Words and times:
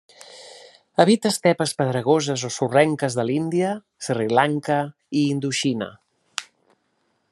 Habita 1.03 1.31
estepes 1.33 1.73
pedregoses 1.81 2.47
o 2.49 2.51
sorrenques 2.57 3.19
de 3.19 3.27
l'Índia, 3.31 3.77
Sri 4.09 4.29
Lanka 4.35 4.83
i 5.21 5.27
Indoxina. 5.37 5.95